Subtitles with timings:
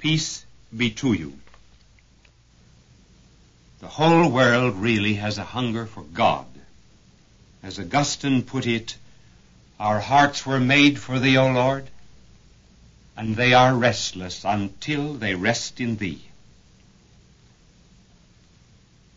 [0.00, 1.38] Peace be to you.
[3.80, 6.46] The whole world really has a hunger for God.
[7.62, 8.96] As Augustine put it,
[9.78, 11.90] our hearts were made for thee, O Lord,
[13.14, 16.22] and they are restless until they rest in thee.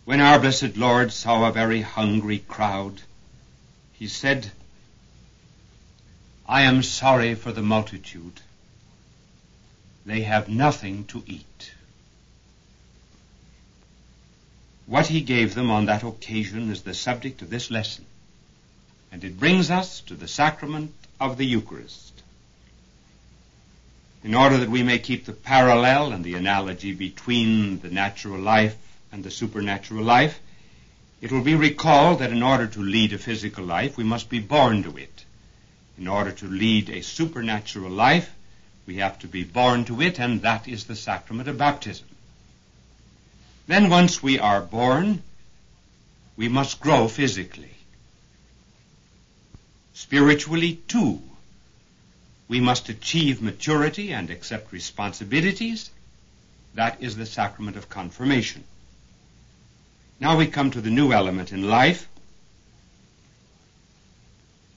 [0.04, 3.02] When our blessed Lord saw a very hungry crowd,
[3.93, 4.52] he said,
[6.45, 8.41] I am sorry for the multitude
[10.05, 11.73] they have nothing to eat.
[14.85, 18.05] What he gave them on that occasion is the subject of this lesson,
[19.12, 22.21] and it brings us to the sacrament of the Eucharist.
[24.23, 28.76] In order that we may keep the parallel and the analogy between the natural life
[29.12, 30.40] and the supernatural life,
[31.21, 34.40] it will be recalled that in order to lead a physical life, we must be
[34.40, 35.23] born to it.
[35.98, 38.29] In order to lead a supernatural life,
[38.85, 42.07] we have to be born to it, and that is the sacrament of baptism.
[43.67, 45.23] Then once we are born,
[46.35, 47.70] we must grow physically.
[49.93, 51.21] Spiritually too,
[52.48, 55.90] we must achieve maturity and accept responsibilities.
[56.73, 58.63] That is the sacrament of confirmation.
[60.20, 62.07] Now we come to the new element in life.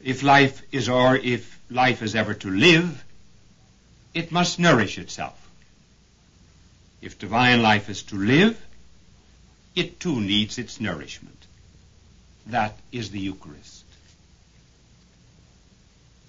[0.03, 3.05] If life is or if life is ever to live,
[4.17, 5.39] it must nourish itself.
[7.03, 8.59] If divine life is to live,
[9.75, 11.47] it too needs its nourishment.
[12.47, 13.85] That is the Eucharist.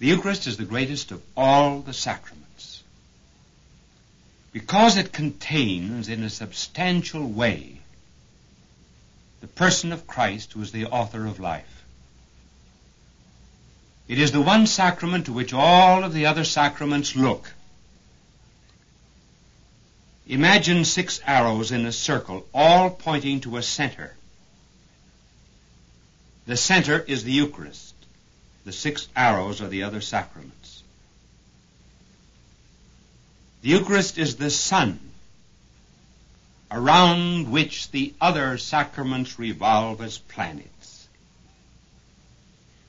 [0.00, 2.82] The Eucharist is the greatest of all the sacraments
[4.52, 7.80] because it contains in a substantial way
[9.40, 11.84] the person of Christ who is the author of life.
[14.08, 17.54] It is the one sacrament to which all of the other sacraments look
[20.28, 24.14] Imagine six arrows in a circle, all pointing to a center.
[26.46, 27.94] The center is the Eucharist.
[28.66, 30.82] The six arrows are the other sacraments.
[33.62, 35.00] The Eucharist is the sun
[36.70, 41.08] around which the other sacraments revolve as planets.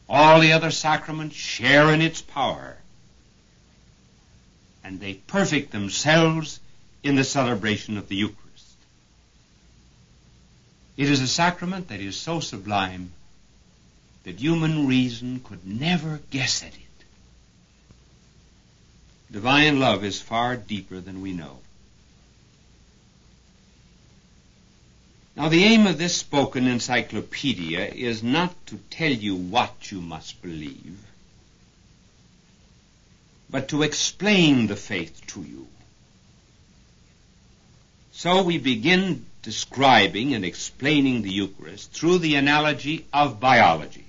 [0.10, 2.76] All the other sacraments share in its power,
[4.84, 6.60] and they perfect themselves
[7.04, 8.76] in the celebration of the Eucharist.
[10.98, 13.12] It is a sacrament that is so sublime
[14.24, 17.06] that human reason could never guess at it.
[19.32, 21.60] Divine love is far deeper than we know.
[25.36, 30.42] Now, the aim of this spoken encyclopedia is not to tell you what you must
[30.42, 31.00] believe,
[33.50, 35.68] but to explain the faith to you.
[38.20, 44.04] So we begin describing and explaining the Eucharist through the analogy of biology.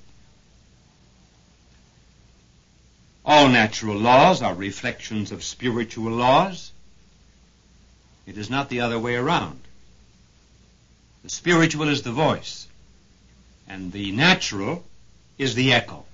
[3.24, 6.72] All natural laws are reflections of spiritual laws.
[8.26, 9.60] It is not the other way around.
[11.22, 12.66] The spiritual is the voice,
[13.68, 14.84] and the natural
[15.38, 16.04] is the echo.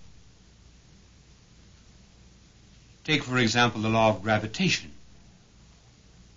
[3.04, 4.90] Take, for example, the law of gravitation.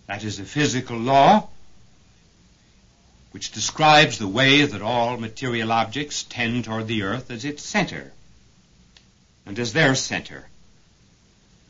[0.09, 1.49] That is a physical law
[3.29, 8.11] which describes the way that all material objects tend toward the earth as its center
[9.45, 10.47] and as their center.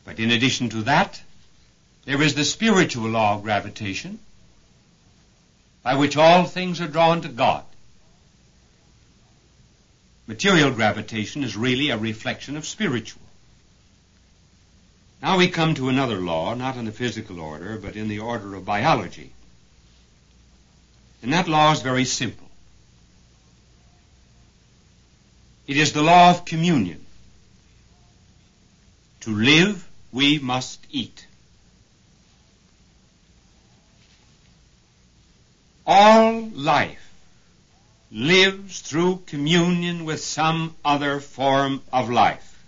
[0.06, 1.20] But in addition to that,
[2.06, 4.18] there is the spiritual law of gravitation
[5.82, 7.64] by which all things are drawn to God.
[10.26, 13.20] Material gravitation is really a reflection of spiritual.
[15.22, 18.54] Now we come to another law, not in the physical order, but in the order
[18.54, 19.32] of biology.
[21.22, 22.48] And that law is very simple.
[25.66, 27.04] It is the law of communion.
[29.20, 31.26] To live, we must eat.
[35.86, 37.12] All life
[38.10, 42.59] lives through communion with some other form of life.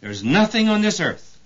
[0.00, 1.38] There's nothing on this earth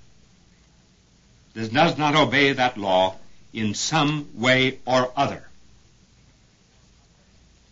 [1.55, 3.17] that does not obey that law
[3.53, 5.49] in some way or other.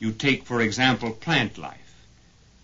[0.00, 1.78] You take, for example, plant life.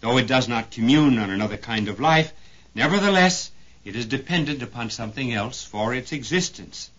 [0.01, 2.33] Though it does not commune on another kind of life,
[2.75, 3.53] nevertheless,
[3.85, 6.91] it is dependent upon something else for its existence.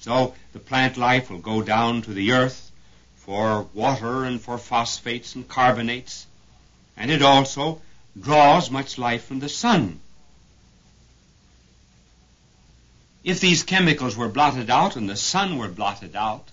[0.00, 2.70] So the plant life will go down to the earth
[3.16, 6.26] for water and for phosphates and carbonates,
[6.96, 7.82] and it also
[8.18, 10.00] draws much life from the sun
[13.24, 16.48] If these chemicals were blotted out and the sun were blotted out,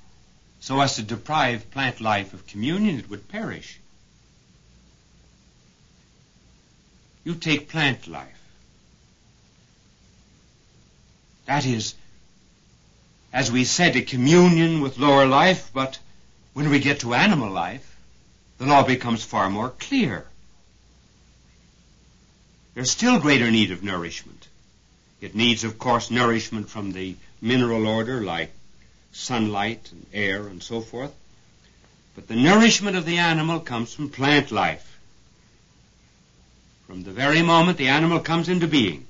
[0.59, 3.79] so as to deprive plant life of communion, it would perish.
[7.23, 8.27] You take plant life.
[11.45, 11.95] That is,
[13.33, 15.97] as we said, a communion with lower life, but
[16.53, 17.95] when we get to animal life,
[18.59, 20.27] the law becomes far more clear.
[22.75, 24.47] There's still greater need of nourishment.
[25.21, 28.51] It needs, of course, nourishment from the mineral order like
[29.11, 31.11] sunlight and air and so forth.
[32.15, 34.97] But the nourishment of the animal comes from plant life.
[36.87, 39.05] From the very moment the animal comes into being,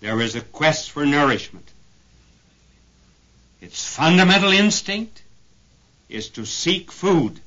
[0.00, 1.68] there is a quest for nourishment.
[3.60, 5.22] Its fundamental instinct
[6.08, 7.40] is to seek food.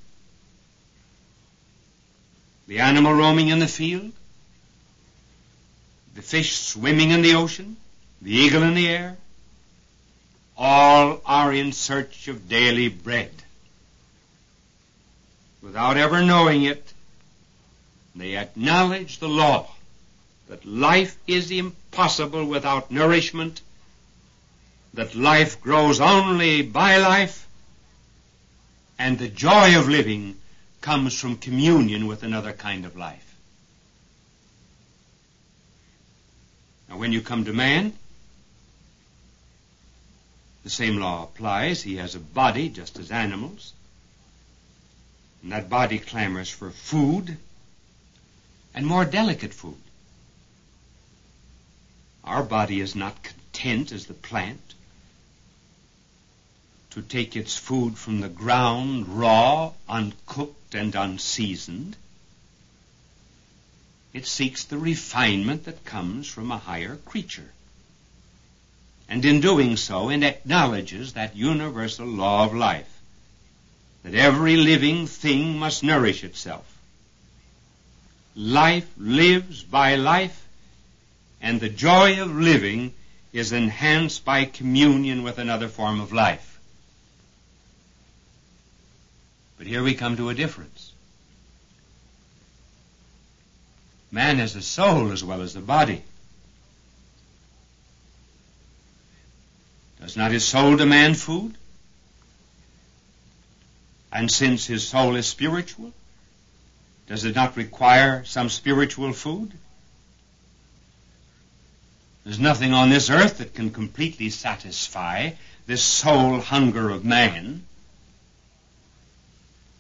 [2.68, 4.12] The animal roaming in the field,
[6.16, 7.78] the fish swimming in the ocean,
[8.22, 9.18] the eagle in the air,
[10.58, 13.32] all are in search of daily bread.
[15.62, 16.94] Without ever knowing it,
[18.16, 19.72] they acknowledge the law
[20.50, 23.62] that life is impossible without nourishment,
[24.94, 27.48] that life grows only by life,
[28.98, 30.36] and the joy of living
[30.82, 33.29] comes from communion with another kind of life.
[36.90, 37.94] Now, when you come to man,
[40.64, 41.84] the same law applies.
[41.84, 43.74] He has a body just as animals.
[45.44, 47.38] And that body clamors for food
[48.74, 49.78] and more delicate food.
[52.24, 54.74] Our body is not content as the plant
[56.92, 61.96] to take its food from the ground raw, uncooked, and unseasoned.
[64.14, 67.52] It seeks the refinement that comes from a higher creature.
[69.08, 73.00] And in doing so, it acknowledges that universal law of life,
[74.04, 76.66] that every living thing must nourish itself.
[78.36, 80.48] Life lives by life,
[81.42, 82.94] and the joy of living
[83.34, 86.60] is enhanced by communion with another form of life.
[89.58, 90.94] But here we come to a difference.
[94.12, 96.04] Man has a soul as well as the body.
[100.02, 101.56] Does not his soul demand food?
[104.12, 105.94] And since his soul is spiritual,
[107.08, 109.52] does it not require some spiritual food?
[112.24, 115.32] There's nothing on this earth that can completely satisfy
[115.68, 117.64] this soul hunger of man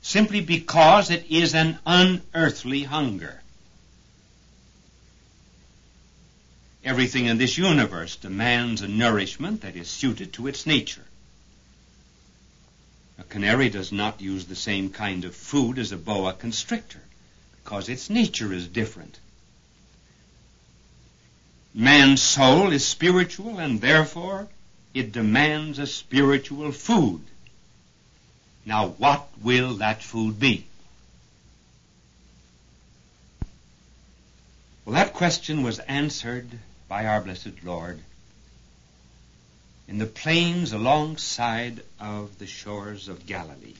[0.01, 3.41] simply because it is an unearthly hunger.
[6.83, 11.03] Everything in this universe demands a nourishment that is suited to its nature.
[13.17, 17.01] A canary does not use the same kind of food as a boa constrictor
[17.63, 19.19] because its nature is different.
[21.73, 24.47] Man's soul is spiritual and therefore
[24.93, 27.21] it demands a spiritual food.
[28.65, 30.65] Now what will that food be?
[34.85, 36.47] Well, that question was answered
[36.89, 38.01] by our blessed Lord
[39.87, 43.73] in the plains alongside of the shores of Galilee.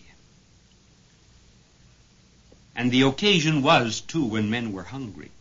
[2.76, 5.32] And the occasion was, too, when men were hungry.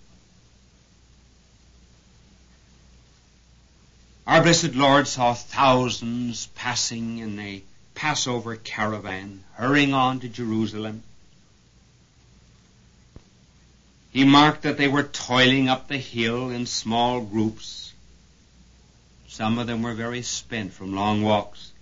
[4.26, 7.62] Our blessed Lord saw thousands passing in a
[7.94, 11.02] Passover caravan, hurrying on to Jerusalem.
[14.10, 17.92] He marked that they were toiling up the hill in small groups.
[19.28, 21.72] Some of them were very spent from long walks,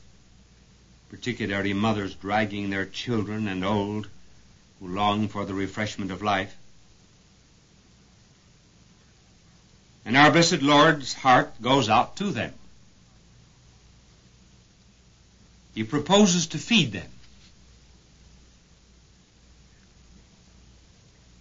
[1.08, 4.08] particularly mothers dragging their children and old
[4.80, 6.54] who long for the refreshment of life.
[10.04, 12.52] And our blessed Lord's heart goes out to them.
[15.74, 17.10] He proposes to feed them.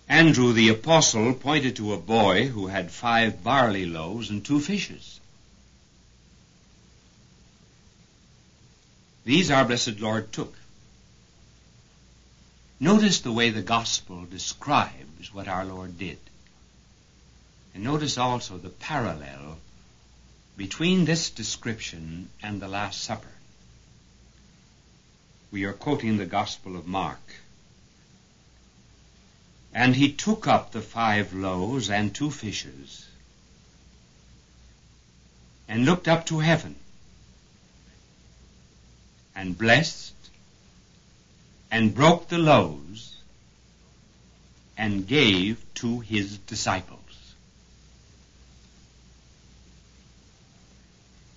[0.08, 5.20] Andrew the apostle pointed to a boy who had five barley loaves and two fishes.
[9.24, 10.56] These our blessed Lord took.
[12.80, 16.20] Notice the way the gospel describes what our Lord did.
[17.74, 19.58] And notice also the parallel
[20.56, 23.28] between this description and the Last Supper.
[25.52, 27.20] We are quoting the Gospel of Mark.
[29.76, 33.06] And he took up the five loaves and two fishes,
[35.68, 36.78] and looked up to heaven,
[39.36, 40.14] and blessed
[41.70, 43.18] and broke the loaves
[44.78, 47.02] and gave to his disciples.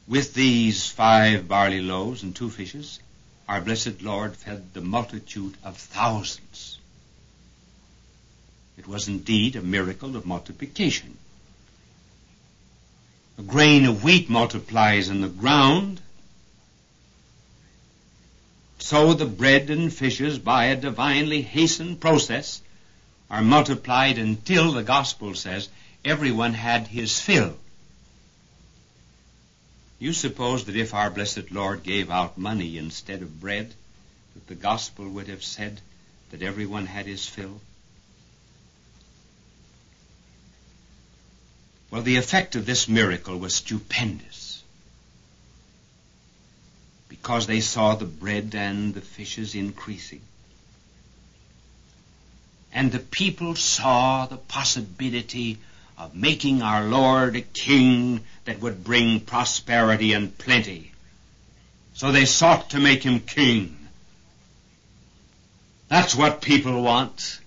[0.06, 3.00] With these five barley loaves and two fishes,
[3.48, 6.77] our blessed Lord fed the multitude of thousands.
[8.78, 11.18] It was indeed a miracle of multiplication.
[13.36, 16.00] A grain of wheat multiplies in the ground,
[18.78, 22.62] so the bread and fishes, by a divinely hastened process,
[23.28, 25.68] are multiplied until, the Gospel says,
[26.04, 27.56] everyone had his fill.
[29.98, 33.74] You suppose that if our blessed Lord gave out money instead of bread,
[34.34, 35.80] that the Gospel would have said
[36.30, 37.60] that everyone had his fill?
[41.90, 44.62] Well, the effect of this miracle was stupendous
[47.08, 50.20] because they saw the bread and the fishes increasing.
[52.72, 55.58] And the people saw the possibility
[55.96, 60.92] of making our Lord a king that would bring prosperity and plenty.
[61.94, 63.76] So they sought to make him king.
[65.88, 67.40] That's what people want.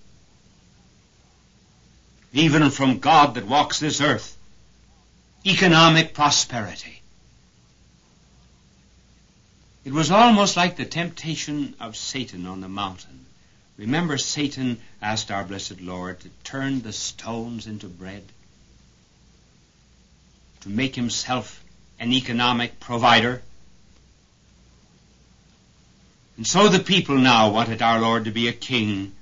[2.32, 4.36] Even from God that walks this earth.
[5.44, 7.02] Economic prosperity.
[9.84, 13.26] It was almost like the temptation of Satan on the mountain.
[13.76, 18.22] Remember, Satan asked our blessed Lord to turn the stones into bread,
[20.60, 21.64] to make himself
[21.98, 23.42] an economic provider.
[26.36, 29.12] And so the people now wanted our Lord to be a king,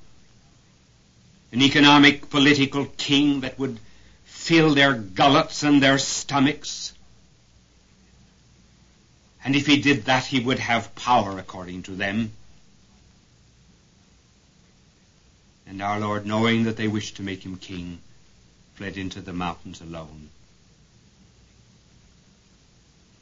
[1.52, 3.78] an economic, political king that would
[4.24, 6.92] fill their gullets and their stomachs
[9.44, 12.32] and if he did that, he would have power according to them.
[15.66, 18.00] And our Lord, knowing that they wished to make him king,
[18.74, 20.28] fled into the mountains alone.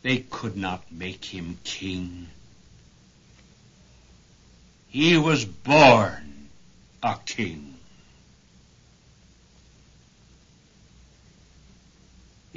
[0.03, 2.29] They could not make him king.
[4.89, 6.49] He was born
[7.03, 7.78] a king.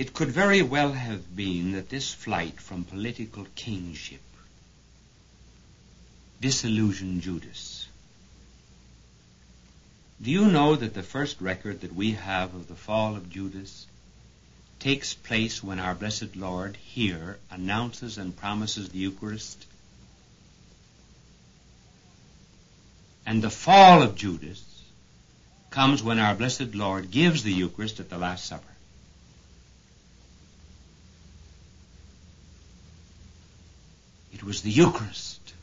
[0.02, 4.24] It could very well have been that this flight from political kingship
[6.42, 7.88] disillusioned Judas.
[10.20, 13.86] Do you know that the first record that we have of the fall of Judas
[14.80, 19.68] takes place when our blessed Lord here announces and promises the Eucharist?
[23.28, 24.64] And the fall of Judas
[25.70, 28.71] comes when our blessed Lord gives the Eucharist at the Last Supper.
[34.42, 35.54] It was the Eucharist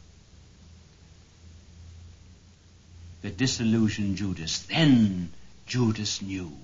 [3.23, 4.61] that disillusioned Judas.
[4.61, 5.33] Then
[5.67, 6.57] Judas knew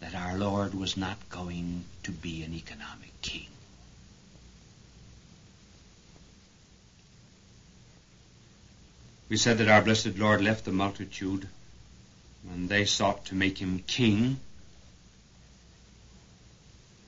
[0.00, 3.46] that our Lord was not going to be an economic king.
[9.28, 11.46] We said that our blessed Lord left the multitude
[12.42, 14.40] when they sought to make him king.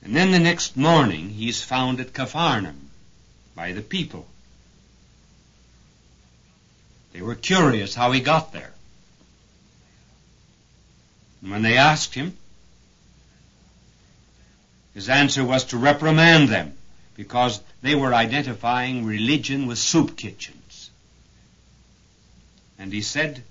[0.01, 2.88] And then the next morning he's found at Capharnaum
[3.55, 4.25] by the people.
[7.13, 8.71] They were curious how he got there.
[11.41, 12.37] And when they asked him,
[14.93, 16.73] his answer was to reprimand them
[17.15, 20.89] because they were identifying religion with soup kitchens.
[22.77, 23.43] And he said,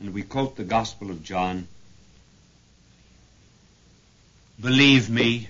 [0.00, 1.66] and we quote the Gospel of John,
[4.60, 5.48] Believe me,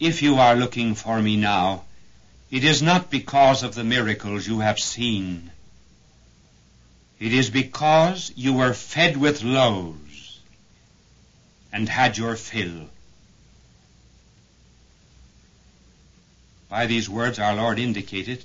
[0.00, 1.84] if you are looking for me now,
[2.50, 5.50] it is not because of the miracles you have seen.
[7.18, 10.38] It is because you were fed with loaves
[11.72, 12.88] and had your fill.
[16.68, 18.44] By these words our Lord indicated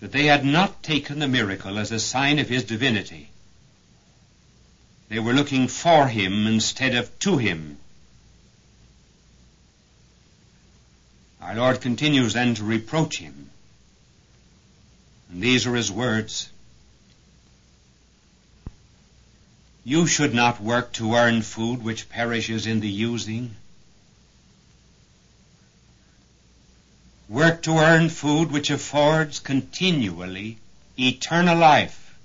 [0.00, 3.30] that they had not taken the miracle as a sign of his divinity.
[5.08, 7.78] They were looking for him instead of to him.
[11.44, 13.50] Our Lord continues then to reproach him.
[15.30, 16.48] And these are his words.
[19.84, 23.56] You should not work to earn food which perishes in the using.
[27.28, 30.56] Work to earn food which affords continually
[30.98, 32.16] eternal life.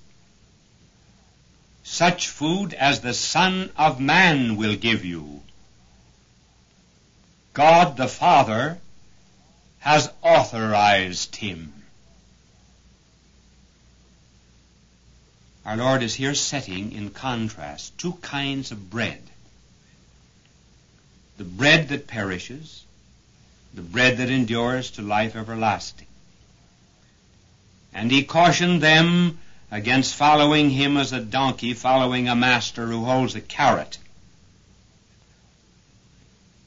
[1.84, 5.42] Such food as the Son of Man will give you.
[7.54, 8.80] God the Father
[9.80, 11.74] has authorized him.
[15.66, 19.22] Our Lord is here setting in contrast two kinds of bread.
[21.38, 22.84] The bread that perishes,
[23.74, 26.08] the bread that endures to life everlasting.
[27.94, 29.40] And he cautioned them
[29.72, 33.98] against following him as a donkey following a master who holds a carrot.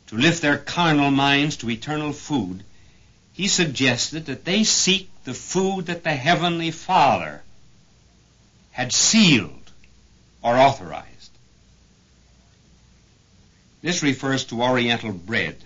[0.09, 2.63] To lift their carnal minds to eternal food,
[3.33, 7.43] he suggested that they seek the food that the Heavenly Father
[8.73, 9.71] had sealed
[10.43, 11.31] or authorized.
[13.81, 15.57] This refers to Oriental bread,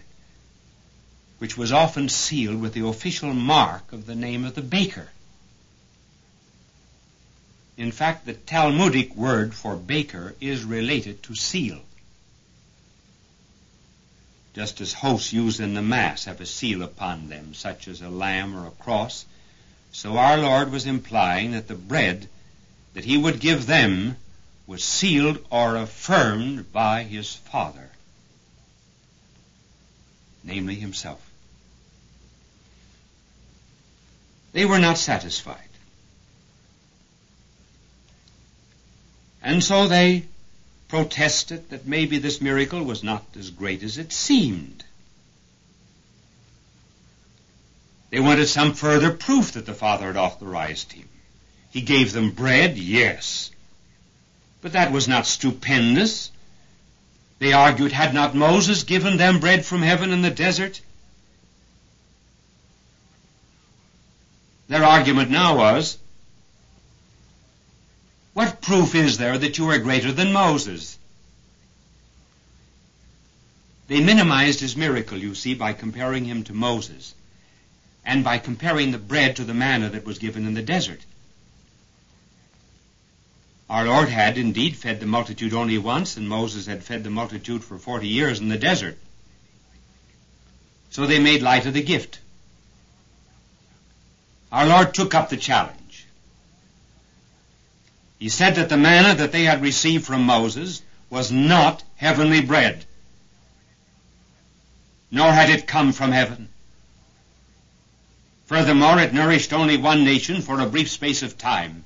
[1.38, 5.08] which was often sealed with the official mark of the name of the baker.
[7.76, 11.80] In fact, the Talmudic word for baker is related to seal.
[14.56, 18.08] Just as hosts used in the Mass have a seal upon them, such as a
[18.08, 19.26] lamb or a cross,
[19.92, 22.26] so our Lord was implying that the bread
[22.94, 24.16] that he would give them
[24.66, 27.90] was sealed or affirmed by his Father,
[30.42, 31.20] namely himself.
[34.54, 35.68] They were not satisfied.
[39.42, 40.24] And so they
[40.88, 44.84] protested that maybe this miracle was not as great as it seemed.
[48.10, 51.08] They wanted some further proof that the Father had authorized him.
[51.70, 53.50] He gave them bread, yes.
[54.62, 56.30] But that was not stupendous.
[57.38, 60.80] They argued, had not Moses given them bread from heaven in the desert?
[64.68, 65.98] Their argument now was,
[68.36, 70.98] what proof is there that you are greater than Moses?
[73.88, 77.14] They minimized his miracle, you see, by comparing him to Moses,
[78.04, 81.00] and by comparing the bread to the manna that was given in the desert.
[83.70, 87.64] Our Lord had indeed fed the multitude only once, and Moses had fed the multitude
[87.64, 88.98] for forty years in the desert.
[90.90, 92.18] So they made light of the gift.
[94.52, 95.85] Our Lord took up the challenge.
[98.18, 102.84] He said that the manna that they had received from Moses was not heavenly bread,
[105.10, 106.48] nor had it come from heaven.
[108.46, 111.84] Furthermore, it nourished only one nation for a brief space of time.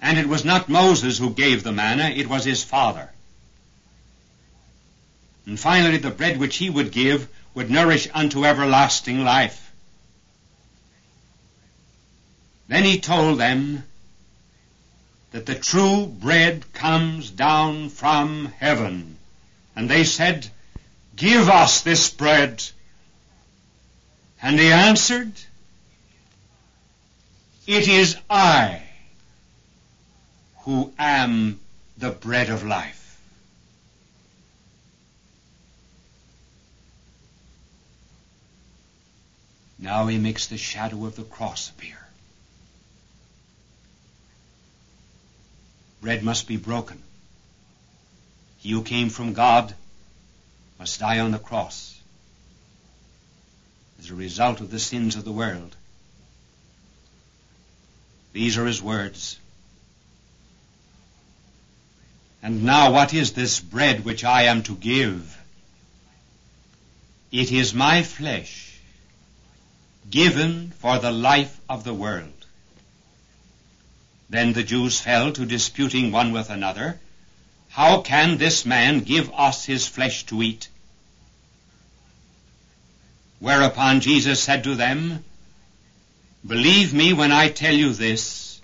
[0.00, 3.10] And it was not Moses who gave the manna, it was his father.
[5.46, 9.67] And finally, the bread which he would give would nourish unto everlasting life.
[12.68, 13.84] Then he told them
[15.30, 19.16] that the true bread comes down from heaven.
[19.74, 20.48] And they said,
[21.16, 22.62] Give us this bread.
[24.40, 25.32] And he answered,
[27.66, 28.82] It is I
[30.60, 31.60] who am
[31.96, 33.20] the bread of life.
[39.78, 42.07] Now he makes the shadow of the cross appear.
[46.00, 47.02] Bread must be broken.
[48.58, 49.74] He who came from God
[50.78, 51.98] must die on the cross
[53.98, 55.74] as a result of the sins of the world.
[58.32, 59.38] These are his words.
[62.42, 65.36] And now what is this bread which I am to give?
[67.32, 68.78] It is my flesh,
[70.08, 72.37] given for the life of the world.
[74.30, 77.00] Then the Jews fell to disputing one with another,
[77.70, 80.68] How can this man give us his flesh to eat?
[83.38, 85.24] Whereupon Jesus said to them,
[86.46, 88.60] Believe me when I tell you this,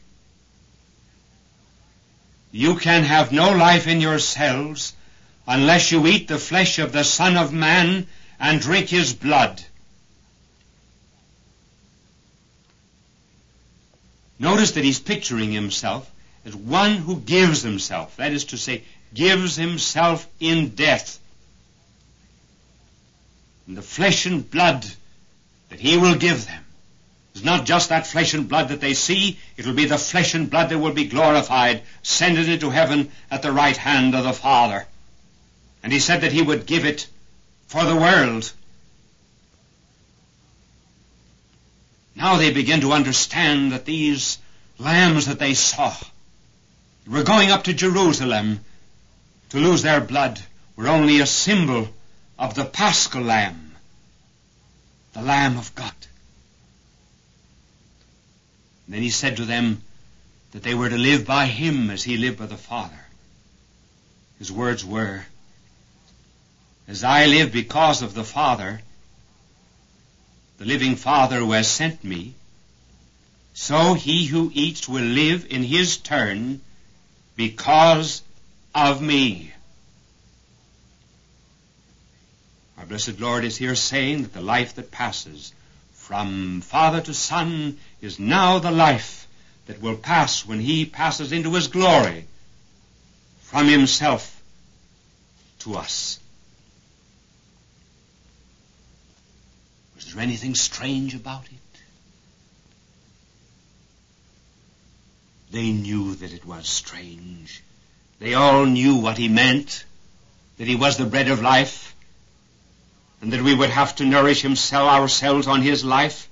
[2.53, 4.92] you can have no life in yourselves
[5.46, 8.07] unless you eat the flesh of the Son of Man
[8.38, 9.64] and drink his blood.
[14.38, 16.11] Notice that he's picturing himself
[16.44, 21.18] as one who gives himself, that is to say, gives himself in death.
[23.66, 24.87] And the flesh and blood
[25.70, 26.64] that he will give them
[27.35, 30.35] it's not just that flesh and blood that they see, it will be the flesh
[30.35, 34.33] and blood that will be glorified, sending into heaven at the right hand of the
[34.33, 34.87] Father.
[35.83, 37.09] And he said that he would give it
[37.66, 38.53] for the world.
[42.14, 44.38] Now they begin to understand that these
[44.79, 45.94] lambs that they saw
[47.07, 48.61] were going up to Jerusalem
[49.50, 50.40] to lose their blood
[50.77, 51.88] were only a symbol
[52.38, 53.64] of the paschal lamb
[55.14, 55.94] the Lamb of God.
[58.88, 59.83] Then he said to them
[60.50, 62.98] that they were to live by him as he lived by the Father.
[64.38, 65.24] His words were,
[66.87, 68.83] As I live because of the Father,
[70.64, 72.35] the living Father who has sent me,
[73.53, 76.59] so he who eats will live in his turn
[77.37, 78.22] because
[78.74, 79.53] of me.
[82.79, 85.53] Our blessed Lord is here saying that the life that passes
[85.92, 89.29] from Father to Son is now the life
[89.66, 92.27] that will pass when he passes into his glory
[93.42, 94.42] from himself
[95.59, 96.18] to us.
[99.97, 101.81] Was there anything strange about it?
[105.51, 107.63] They knew that it was strange.
[108.19, 109.85] They all knew what he meant,
[110.59, 111.95] that he was the bread of life,
[113.21, 116.29] and that we would have to nourish himself ourselves on his life.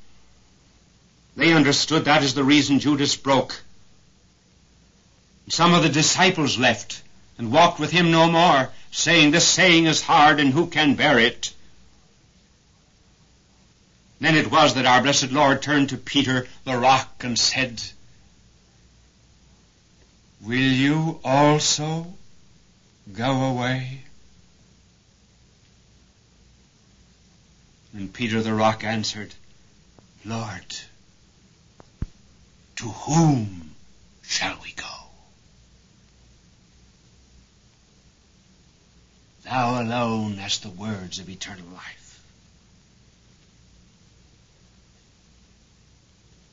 [1.37, 3.63] They understood that is the reason Judas broke.
[5.49, 7.03] Some of the disciples left
[7.39, 11.19] and walked with him no more, saying, This saying is hard, and who can bear
[11.19, 11.53] it?
[14.23, 17.83] Then it was that our blessed Lord turned to Peter, the rock, and said,
[20.41, 22.15] Will you also
[23.13, 24.05] go away?
[27.93, 29.35] And Peter the rock answered,
[30.25, 30.77] Lord,
[32.77, 33.75] to whom
[34.23, 35.07] shall we go?
[39.43, 42.02] Thou alone hast the words of eternal life.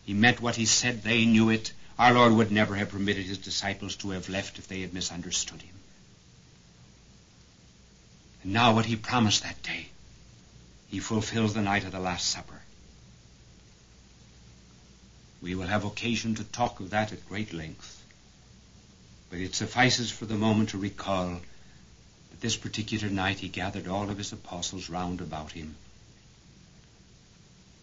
[0.09, 3.37] He meant what he said, they knew it, our Lord would never have permitted his
[3.37, 5.75] disciples to have left if they had misunderstood him.
[8.41, 9.89] And now what he promised that day,
[10.87, 12.59] he fulfills the night of the Last Supper.
[15.43, 18.03] We will have occasion to talk of that at great length.
[19.29, 21.39] But it suffices for the moment to recall
[22.31, 25.75] that this particular night he gathered all of his apostles round about him.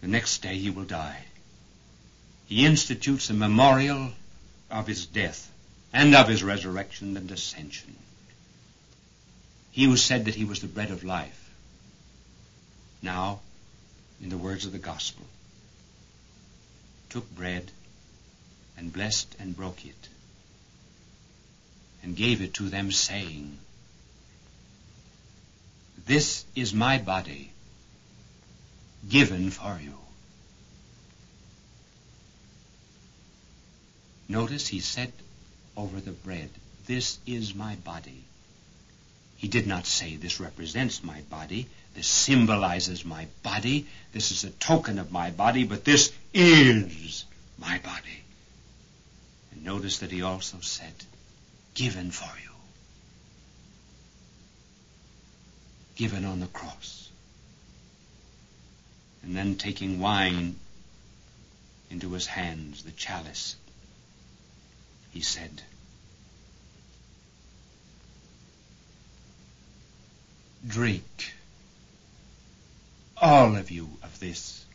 [0.01, 1.27] The next day he will die
[2.47, 4.13] he institutes a memorial
[4.71, 5.51] of his death
[5.93, 7.97] and of his resurrection and ascension.
[9.73, 11.51] He who said that he was the bread of life,
[13.03, 13.41] now,
[14.23, 15.27] in the words of the gospel,
[17.11, 17.71] took bread
[18.77, 20.09] and blessed and broke it
[22.03, 23.59] and gave it to them saying,
[26.07, 27.53] This is my body
[29.09, 30.06] given for you.
[34.29, 35.13] Notice he said
[35.77, 36.51] over the bread,
[36.87, 38.25] This is my body.
[39.37, 44.51] He did not say, This represents my body, this symbolizes my body, this is a
[44.51, 47.25] token of my body, but this is
[47.59, 48.23] my body.
[49.53, 50.95] And notice that he also said,
[51.75, 52.51] Given for you.
[55.95, 57.11] Given on the cross.
[59.23, 60.57] And then taking wine
[61.91, 63.57] into his hands, the chalice
[65.17, 65.63] he said.
[70.67, 71.33] Drink,
[73.17, 74.67] all of you, of this.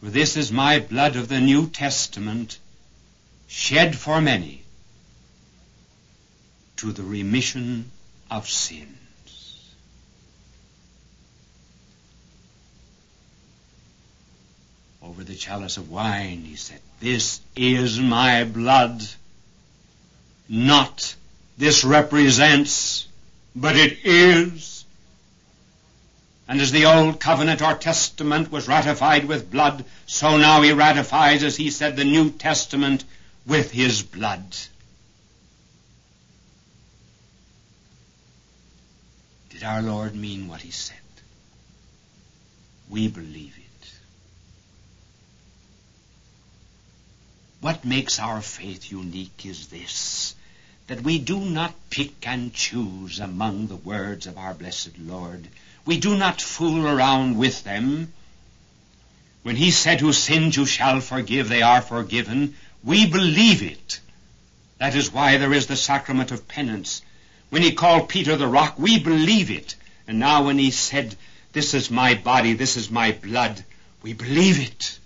[0.00, 2.58] For this is my blood of the New Testament,
[3.46, 4.62] shed for many,
[6.76, 7.90] to the remission
[8.30, 8.98] of sin.
[15.08, 19.02] Over the chalice of wine, he said, This is my blood.
[20.48, 21.14] Not
[21.56, 23.06] this represents,
[23.56, 24.84] but it is.
[26.46, 31.42] And as the old covenant or testament was ratified with blood, so now he ratifies,
[31.42, 33.04] as he said, the New Testament
[33.46, 34.56] with his blood.
[39.50, 40.96] Did our Lord mean what he said?
[42.90, 43.67] We believe it.
[47.60, 50.36] What makes our faith unique is this,
[50.86, 55.48] that we do not pick and choose among the words of our blessed Lord.
[55.84, 58.12] We do not fool around with them.
[59.42, 63.98] When he said, whose sins you shall forgive, they are forgiven, we believe it.
[64.78, 67.02] That is why there is the sacrament of penance.
[67.50, 69.74] When he called Peter the rock, we believe it.
[70.06, 71.16] And now when he said,
[71.52, 73.64] this is my body, this is my blood,
[74.02, 74.98] we believe it.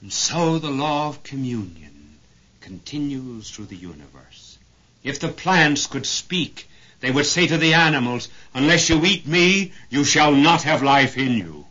[0.00, 2.18] And so the law of communion
[2.60, 4.58] continues through the universe.
[5.02, 6.68] If the plants could speak,
[7.00, 11.16] they would say to the animals, Unless you eat me, you shall not have life
[11.16, 11.66] in you.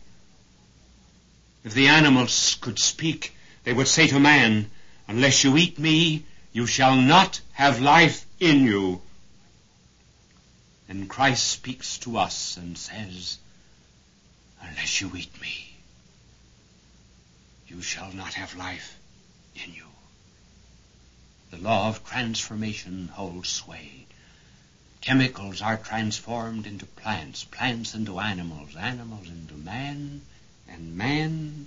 [1.64, 3.34] If the animals could speak,
[3.64, 4.70] they would say to man,
[5.08, 9.02] Unless you eat me, you shall not have life in you.
[10.88, 13.38] And Christ speaks to us and says,
[14.62, 15.65] Unless you eat me,
[17.68, 18.96] you shall not have life
[19.54, 19.86] in you.
[21.50, 24.06] The law of transformation holds sway.
[25.00, 30.22] Chemicals are transformed into plants, plants into animals, animals into man,
[30.68, 31.66] and man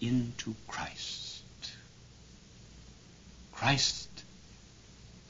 [0.00, 1.42] into Christ.
[3.52, 4.08] Christ,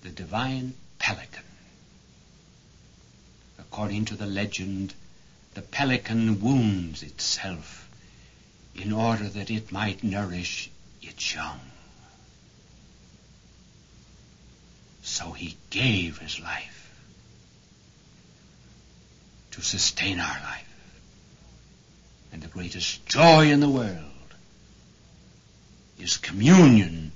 [0.02, 1.44] the divine pelican.
[3.58, 4.94] According to the legend,
[5.54, 7.87] the pelican wounds itself
[8.80, 10.70] in order that it might nourish
[11.02, 11.60] its young.
[15.02, 16.92] So he gave his life
[19.52, 20.64] to sustain our life.
[22.32, 24.04] And the greatest joy in the world
[25.98, 27.12] is communion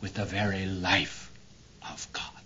[0.00, 1.30] with the very life
[1.82, 2.37] of God.